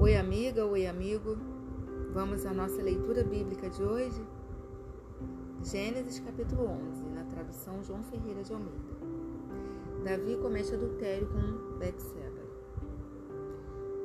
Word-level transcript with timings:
Oi, 0.00 0.14
amiga, 0.14 0.64
oi, 0.64 0.86
amigo. 0.86 1.36
Vamos 2.12 2.46
à 2.46 2.54
nossa 2.54 2.80
leitura 2.80 3.24
bíblica 3.24 3.68
de 3.68 3.82
hoje? 3.82 4.24
Gênesis 5.64 6.20
capítulo 6.20 6.68
11, 6.68 7.02
na 7.06 7.24
tradução 7.24 7.82
João 7.82 8.04
Ferreira 8.04 8.44
de 8.44 8.52
Almeida. 8.52 8.78
Davi 10.04 10.36
comete 10.36 10.72
adultério 10.72 11.26
com 11.26 11.78
Betseba. 11.78 12.42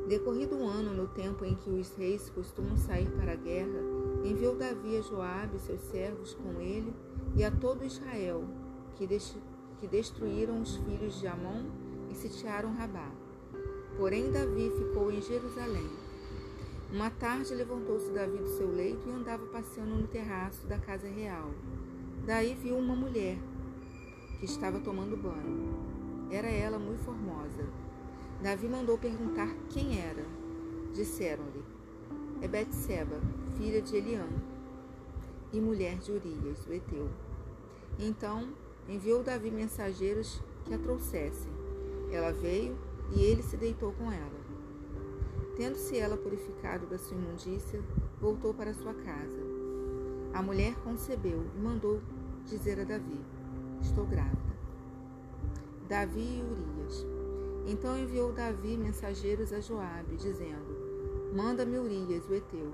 Decorrido 0.07 0.55
um 0.55 0.67
ano 0.67 0.95
no 0.95 1.07
tempo 1.09 1.45
em 1.45 1.53
que 1.53 1.69
os 1.69 1.95
reis 1.95 2.27
costumam 2.31 2.75
sair 2.75 3.11
para 3.11 3.33
a 3.33 3.35
guerra, 3.35 3.79
enviou 4.25 4.55
Davi 4.55 4.97
a 4.97 5.01
Joabe 5.01 5.57
e 5.57 5.59
seus 5.59 5.81
servos 5.81 6.33
com 6.33 6.59
ele 6.59 6.91
e 7.35 7.43
a 7.43 7.51
todo 7.51 7.85
Israel, 7.85 8.43
que, 8.95 9.07
que 9.77 9.87
destruíram 9.87 10.59
os 10.59 10.75
filhos 10.75 11.19
de 11.19 11.27
Amon 11.27 11.65
e 12.09 12.15
sitiaram 12.15 12.73
Rabá. 12.73 13.22
Porém, 13.97 14.31
Davi 14.31 14.71
ficou 14.77 15.11
em 15.11 15.21
Jerusalém. 15.21 15.89
Uma 16.91 17.09
tarde 17.09 17.53
levantou-se 17.53 18.11
Davi 18.11 18.37
do 18.37 18.49
seu 18.57 18.69
leito 18.69 19.07
e 19.07 19.11
andava 19.11 19.45
passeando 19.47 19.95
no 19.95 20.07
terraço 20.07 20.65
da 20.67 20.77
casa 20.77 21.07
real. 21.07 21.49
Daí 22.25 22.55
viu 22.55 22.77
uma 22.77 22.95
mulher 22.95 23.37
que 24.39 24.45
estava 24.45 24.79
tomando 24.79 25.17
banho. 25.17 25.73
Era 26.31 26.47
ela 26.47 26.79
muito 26.79 27.03
formosa. 27.03 27.67
Davi 28.41 28.67
mandou 28.67 28.97
perguntar 28.97 29.49
quem 29.69 29.99
era. 29.99 30.25
Disseram-lhe: 30.93 31.63
É 32.41 32.47
Betseba, 32.47 33.19
filha 33.57 33.81
de 33.81 33.95
Eliã, 33.95 34.27
e 35.51 35.59
mulher 35.59 35.97
de 35.97 36.11
Urias, 36.11 36.65
o 36.67 36.73
Eteu. 36.73 37.09
Então 37.99 38.49
enviou 38.89 39.23
Davi 39.23 39.49
mensageiros 39.51 40.41
que 40.65 40.73
a 40.73 40.77
trouxessem. 40.77 41.51
Ela 42.11 42.31
veio 42.31 42.77
e 43.15 43.23
ele 43.23 43.43
se 43.43 43.57
deitou 43.57 43.91
com 43.93 44.11
ela. 44.11 44.43
Tendo-se 45.55 45.97
ela 45.97 46.17
purificado 46.17 46.87
da 46.87 46.97
sua 46.97 47.15
imundícia, 47.15 47.79
voltou 48.19 48.53
para 48.53 48.73
sua 48.73 48.93
casa. 48.93 49.39
A 50.33 50.41
mulher 50.41 50.75
concebeu 50.83 51.45
e 51.55 51.59
mandou 51.59 52.01
dizer 52.45 52.79
a 52.79 52.83
Davi: 52.83 53.19
Estou 53.81 54.05
grávida. 54.05 54.53
Davi 55.87 56.21
e 56.21 56.43
Urias. 56.43 57.05
Então 57.67 57.97
enviou 57.97 58.31
Davi 58.31 58.75
mensageiros 58.75 59.53
a 59.53 59.61
Joabe, 59.61 60.15
dizendo: 60.15 61.31
Manda-me 61.35 61.77
Urias, 61.77 62.27
o 62.27 62.33
Eteu. 62.33 62.73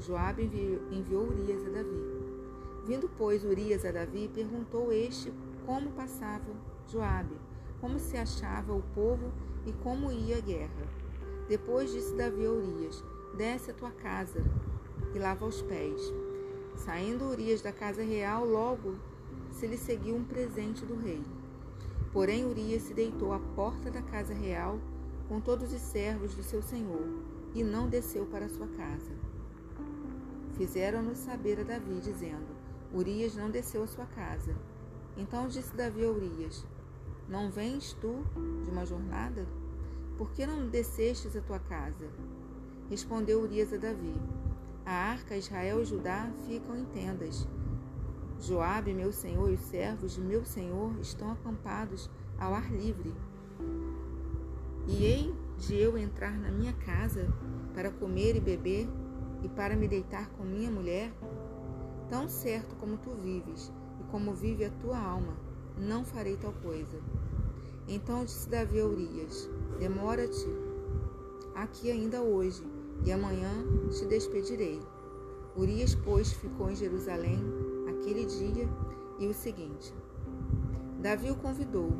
Joabe 0.00 0.50
enviou 0.90 1.28
Urias 1.28 1.64
a 1.64 1.70
Davi. 1.70 2.16
Vindo, 2.84 3.08
pois, 3.16 3.44
Urias 3.44 3.84
a 3.84 3.92
Davi, 3.92 4.30
perguntou 4.34 4.92
este 4.92 5.32
como 5.64 5.90
passava 5.92 6.44
Joabe, 6.88 7.36
como 7.80 7.98
se 7.98 8.16
achava 8.16 8.72
o 8.72 8.82
povo 8.94 9.32
e 9.66 9.72
como 9.72 10.12
ia 10.12 10.38
a 10.38 10.40
guerra. 10.40 10.86
Depois 11.48 11.92
disse 11.92 12.14
Davi 12.14 12.46
a 12.46 12.50
Urias: 12.50 13.04
Desce 13.36 13.70
a 13.70 13.74
tua 13.74 13.90
casa 13.90 14.42
e 15.14 15.18
lava 15.18 15.44
os 15.44 15.60
pés. 15.62 16.00
Saindo 16.76 17.24
Urias 17.24 17.60
da 17.60 17.72
casa 17.72 18.02
real, 18.02 18.44
logo 18.44 18.94
se 19.50 19.66
lhe 19.66 19.76
seguiu 19.76 20.14
um 20.14 20.24
presente 20.24 20.84
do 20.84 20.96
rei. 20.96 21.22
Porém, 22.12 22.44
Urias 22.44 22.82
se 22.82 22.94
deitou 22.94 23.32
à 23.32 23.38
porta 23.38 23.90
da 23.90 24.02
casa 24.02 24.34
real 24.34 24.78
com 25.28 25.40
todos 25.40 25.72
os 25.72 25.80
servos 25.80 26.34
do 26.34 26.42
seu 26.42 26.62
senhor 26.62 27.06
e 27.54 27.64
não 27.64 27.88
desceu 27.88 28.26
para 28.26 28.48
sua 28.48 28.66
casa. 28.68 29.12
Fizeram-no 30.56 31.14
saber 31.14 31.60
a 31.60 31.64
Davi, 31.64 32.00
dizendo: 32.00 32.46
Urias 32.92 33.34
não 33.34 33.50
desceu 33.50 33.82
à 33.82 33.86
sua 33.86 34.06
casa. 34.06 34.54
Então 35.16 35.48
disse 35.48 35.74
Davi 35.74 36.04
a 36.04 36.10
Urias: 36.10 36.64
não 37.28 37.50
vens 37.50 37.92
tu 38.00 38.24
de 38.64 38.70
uma 38.70 38.86
jornada? 38.86 39.46
Por 40.16 40.30
que 40.30 40.46
não 40.46 40.68
descestes 40.68 41.36
a 41.36 41.40
tua 41.40 41.58
casa? 41.58 42.08
Respondeu 42.88 43.40
Urias 43.40 43.72
a 43.72 43.76
Davi: 43.76 44.14
A 44.84 44.92
arca, 44.92 45.36
Israel 45.36 45.82
e 45.82 45.84
Judá 45.84 46.30
ficam 46.46 46.76
em 46.76 46.84
tendas. 46.84 47.46
Joabe, 48.40 48.92
meu 48.92 49.12
senhor, 49.12 49.50
e 49.50 49.54
os 49.54 49.60
servos 49.60 50.14
de 50.14 50.20
meu 50.20 50.44
senhor 50.44 50.92
estão 51.00 51.32
acampados 51.32 52.08
ao 52.38 52.54
ar 52.54 52.70
livre. 52.70 53.14
E 54.86 55.04
hei 55.04 55.34
de 55.58 55.74
eu 55.74 55.98
entrar 55.98 56.38
na 56.38 56.50
minha 56.50 56.72
casa 56.72 57.26
para 57.74 57.90
comer 57.90 58.36
e 58.36 58.40
beber 58.40 58.88
e 59.42 59.48
para 59.48 59.74
me 59.74 59.88
deitar 59.88 60.28
com 60.30 60.44
minha 60.44 60.70
mulher? 60.70 61.12
Tão 62.08 62.28
certo 62.28 62.76
como 62.76 62.98
tu 62.98 63.10
vives 63.14 63.72
e 64.00 64.04
como 64.04 64.32
vive 64.32 64.64
a 64.64 64.70
tua 64.70 64.98
alma, 64.98 65.36
não 65.76 66.04
farei 66.04 66.36
tal 66.36 66.52
coisa. 66.62 66.98
Então 67.88 68.24
disse 68.24 68.48
Davi 68.48 68.80
a 68.80 68.86
Urias: 68.86 69.48
Demora-te 69.78 70.48
aqui 71.54 71.90
ainda 71.90 72.20
hoje, 72.20 72.62
e 73.04 73.12
amanhã 73.12 73.50
te 73.90 74.04
despedirei. 74.06 74.80
Urias, 75.56 75.94
pois, 75.94 76.32
ficou 76.32 76.70
em 76.70 76.76
Jerusalém 76.76 77.38
aquele 77.88 78.26
dia 78.26 78.68
e 79.18 79.26
o 79.26 79.34
seguinte. 79.34 79.94
Davi 81.00 81.30
o 81.30 81.36
convidou, 81.36 81.92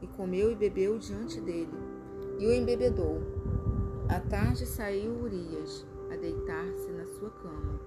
e 0.00 0.06
comeu 0.06 0.50
e 0.50 0.54
bebeu 0.54 0.98
diante 0.98 1.40
dele, 1.40 1.74
e 2.38 2.46
o 2.46 2.52
embebedou. 2.52 3.20
À 4.08 4.20
tarde 4.20 4.66
saiu 4.66 5.12
Urias 5.22 5.86
a 6.10 6.16
deitar-se 6.16 6.90
na 6.90 7.06
sua 7.06 7.30
cama, 7.30 7.80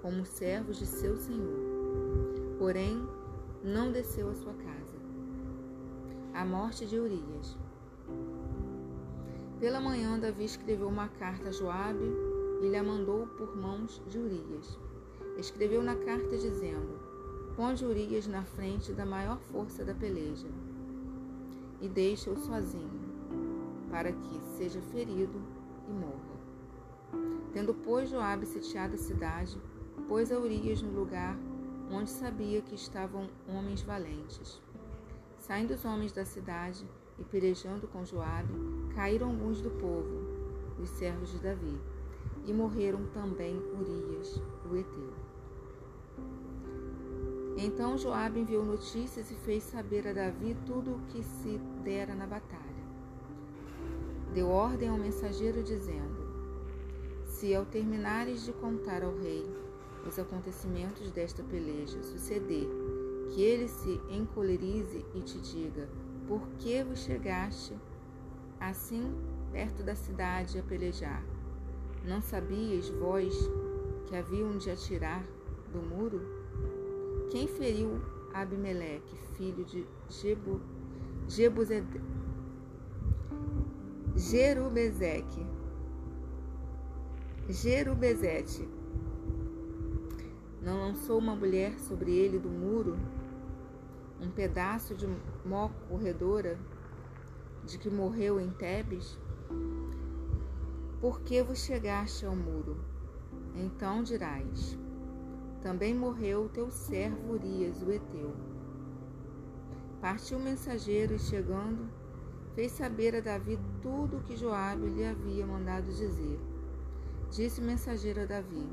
como 0.00 0.24
servos 0.24 0.78
de 0.78 0.86
seu 0.86 1.16
senhor. 1.16 2.56
Porém, 2.58 3.06
não 3.64 3.92
desceu 3.92 4.28
à 4.28 4.34
sua 4.34 4.52
casa. 4.54 4.96
A 6.34 6.44
morte 6.44 6.84
de 6.84 6.98
Urias. 6.98 7.56
Pela 9.60 9.80
manhã, 9.80 10.18
Davi 10.18 10.44
escreveu 10.44 10.88
uma 10.88 11.06
carta 11.08 11.50
a 11.50 11.52
Joabe 11.52 12.12
e 12.60 12.68
lhe 12.68 12.76
a 12.76 12.82
mandou 12.82 13.26
por 13.28 13.56
mãos 13.56 14.02
de 14.08 14.18
Urias. 14.18 14.78
Escreveu 15.38 15.80
na 15.80 15.94
carta 15.94 16.36
dizendo: 16.36 16.98
Ponde 17.54 17.84
Urias 17.84 18.26
na 18.26 18.42
frente 18.42 18.92
da 18.92 19.06
maior 19.06 19.38
força 19.38 19.84
da 19.84 19.94
peleja 19.94 20.48
e 21.80 21.88
deixa-o 21.88 22.36
sozinho, 22.36 23.00
para 23.90 24.10
que 24.10 24.40
seja 24.56 24.80
ferido 24.80 25.40
e 25.88 25.92
morra. 25.92 26.32
Tendo, 27.52 27.74
pois, 27.74 28.10
Joabe 28.10 28.46
sitiado 28.46 28.94
a 28.94 28.98
cidade, 28.98 29.60
pôs 30.08 30.32
a 30.32 30.38
Urias 30.38 30.82
no 30.82 30.98
lugar 30.98 31.36
onde 31.92 32.10
sabia 32.10 32.62
que 32.62 32.74
estavam 32.74 33.28
homens 33.46 33.82
valentes. 33.82 34.60
Saindo 35.38 35.74
os 35.74 35.84
homens 35.84 36.12
da 36.12 36.24
cidade 36.24 36.88
e 37.18 37.24
pelejando 37.24 37.86
com 37.86 38.04
Joabe, 38.04 38.54
caíram 38.94 39.28
alguns 39.28 39.60
do 39.60 39.70
povo, 39.70 40.80
os 40.80 40.88
servos 40.88 41.30
de 41.30 41.38
Davi, 41.38 41.78
e 42.46 42.52
morreram 42.52 43.04
também 43.12 43.56
Urias, 43.56 44.40
o 44.70 44.76
Eteu. 44.76 45.12
Então 47.58 47.98
Joabe 47.98 48.40
enviou 48.40 48.64
notícias 48.64 49.30
e 49.30 49.34
fez 49.34 49.62
saber 49.62 50.08
a 50.08 50.12
Davi 50.12 50.56
tudo 50.66 50.94
o 50.94 51.00
que 51.08 51.22
se 51.22 51.58
dera 51.84 52.14
na 52.14 52.26
batalha. 52.26 52.62
Deu 54.32 54.48
ordem 54.48 54.88
ao 54.88 54.96
mensageiro 54.96 55.62
dizendo: 55.62 56.16
Se 57.26 57.54
ao 57.54 57.66
terminares 57.66 58.44
de 58.44 58.52
contar 58.54 59.04
ao 59.04 59.14
rei 59.18 59.44
os 60.06 60.18
acontecimentos 60.18 61.10
desta 61.10 61.42
peleja 61.42 62.02
suceder, 62.02 62.68
que 63.30 63.42
ele 63.42 63.68
se 63.68 64.00
encolerize 64.10 65.04
e 65.14 65.20
te 65.20 65.38
diga: 65.40 65.88
Por 66.26 66.46
que 66.58 66.82
vos 66.82 67.00
chegaste 67.00 67.74
assim 68.60 69.14
perto 69.52 69.82
da 69.82 69.94
cidade 69.94 70.58
a 70.58 70.62
pelejar? 70.62 71.24
Não 72.04 72.20
sabias 72.20 72.88
vós 72.88 73.34
que 74.06 74.16
haviam 74.16 74.58
de 74.58 74.70
atirar 74.70 75.24
do 75.72 75.80
muro? 75.80 76.20
Quem 77.30 77.46
feriu 77.46 78.00
Abimeleque, 78.34 79.16
filho 79.36 79.64
de 79.64 79.86
Jebu, 80.08 80.60
Jebuzed, 81.28 81.86
Jerubezeque, 84.16 85.46
Jerubezete, 87.48 88.68
não 90.62 90.80
lançou 90.80 91.18
uma 91.18 91.34
mulher 91.34 91.78
sobre 91.78 92.12
ele 92.12 92.38
do 92.38 92.48
muro 92.48 92.96
um 94.22 94.30
pedaço 94.30 94.94
de 94.94 95.06
mó 95.44 95.68
corredora 95.88 96.56
de 97.64 97.76
que 97.76 97.90
morreu 97.90 98.40
em 98.40 98.50
Tebes? 98.50 99.18
Por 101.00 101.20
que 101.22 101.42
vos 101.42 101.58
chegaste 101.58 102.24
ao 102.24 102.36
muro? 102.36 102.76
Então 103.54 104.02
dirás: 104.02 104.78
Também 105.60 105.92
morreu 105.92 106.48
teu 106.48 106.70
servo 106.70 107.32
Urias, 107.32 107.82
o 107.82 107.90
Eteu. 107.90 108.32
Partiu 110.00 110.38
o 110.38 110.42
mensageiro 110.42 111.14
e, 111.14 111.18
chegando, 111.18 111.88
fez 112.54 112.72
saber 112.72 113.16
a 113.16 113.20
Davi 113.20 113.58
tudo 113.80 114.18
o 114.18 114.22
que 114.22 114.36
Joabe 114.36 114.86
lhe 114.86 115.04
havia 115.04 115.44
mandado 115.44 115.86
dizer. 115.86 116.40
Disse 117.30 117.60
o 117.60 117.64
mensageiro 117.64 118.22
a 118.22 118.26
Davi: 118.26 118.68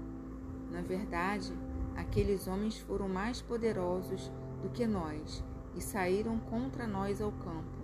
Na 0.72 0.82
verdade, 0.82 1.54
Aqueles 2.00 2.48
homens 2.48 2.78
foram 2.80 3.10
mais 3.10 3.42
poderosos 3.42 4.32
do 4.64 4.70
que 4.70 4.88
nós 4.88 5.44
e 5.76 5.82
saíram 5.82 6.40
contra 6.40 6.88
nós 6.88 7.22
ao 7.22 7.32
campo. 7.32 7.78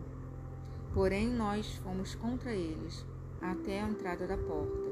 Porém, 0.94 1.28
nós 1.28 1.76
fomos 1.84 2.16
contra 2.16 2.54
eles. 2.54 3.06
até 3.42 3.82
a 3.82 3.90
entrada 3.90 4.26
da 4.26 4.38
porta. 4.38 4.90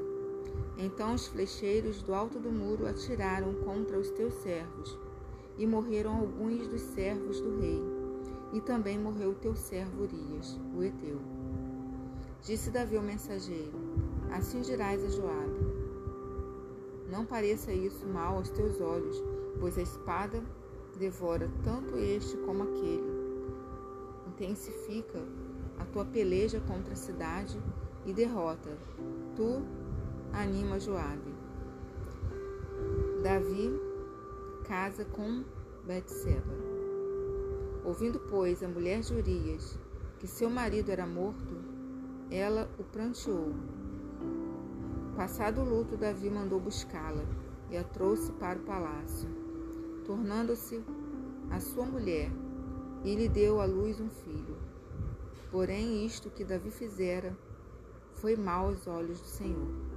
Então 0.76 1.14
os 1.14 1.26
flecheiros 1.26 2.02
do 2.02 2.14
alto 2.14 2.38
do 2.38 2.52
muro 2.52 2.86
atiraram 2.86 3.54
contra 3.64 3.98
os 3.98 4.10
teus 4.10 4.34
servos, 4.34 4.96
e 5.56 5.66
morreram 5.66 6.16
alguns 6.16 6.68
dos 6.68 6.82
servos 6.82 7.40
do 7.40 7.58
rei, 7.58 7.82
e 8.52 8.60
também 8.60 8.98
morreu 8.98 9.30
o 9.30 9.34
teu 9.34 9.56
servo 9.56 10.02
Urias, 10.02 10.60
o 10.76 10.82
Eteu. 10.82 11.18
Disse 12.42 12.70
Davi 12.70 12.96
ao 12.96 13.02
mensageiro: 13.02 13.72
Assim 14.30 14.60
dirás 14.60 15.02
a 15.02 15.08
Joabe: 15.08 15.73
Não 17.14 17.24
pareça 17.24 17.72
isso 17.72 18.04
mal 18.08 18.38
aos 18.38 18.50
teus 18.50 18.80
olhos, 18.80 19.22
pois 19.60 19.78
a 19.78 19.82
espada 19.82 20.42
devora 20.98 21.48
tanto 21.62 21.96
este 21.96 22.36
como 22.38 22.64
aquele. 22.64 23.04
Intensifica 24.26 25.20
a 25.78 25.84
tua 25.84 26.04
peleja 26.04 26.58
contra 26.66 26.92
a 26.92 26.96
cidade 26.96 27.56
e 28.04 28.12
derrota. 28.12 28.76
Tu 29.36 29.62
anima 30.32 30.80
Joabe. 30.80 31.32
Davi 33.22 33.70
casa 34.64 35.04
com 35.04 35.44
Betseba. 35.86 36.52
Ouvindo, 37.84 38.18
pois, 38.28 38.60
a 38.60 38.66
mulher 38.66 39.02
de 39.02 39.14
Urias 39.14 39.78
que 40.18 40.26
seu 40.26 40.50
marido 40.50 40.90
era 40.90 41.06
morto, 41.06 41.54
ela 42.28 42.68
o 42.76 42.82
pranteou. 42.82 43.54
Passado 45.16 45.60
o 45.60 45.64
luto, 45.64 45.96
Davi 45.96 46.28
mandou 46.28 46.58
buscá-la 46.58 47.24
e 47.70 47.76
a 47.76 47.84
trouxe 47.84 48.32
para 48.32 48.58
o 48.58 48.62
palácio, 48.62 49.28
tornando-se 50.04 50.82
a 51.52 51.60
sua 51.60 51.86
mulher, 51.86 52.32
e 53.04 53.14
lhe 53.14 53.28
deu 53.28 53.60
à 53.60 53.64
luz 53.64 54.00
um 54.00 54.10
filho. 54.10 54.56
Porém, 55.52 56.04
isto 56.04 56.30
que 56.30 56.44
Davi 56.44 56.68
fizera 56.68 57.32
foi 58.16 58.34
mal 58.34 58.66
aos 58.66 58.88
olhos 58.88 59.20
do 59.20 59.26
Senhor. 59.26 59.93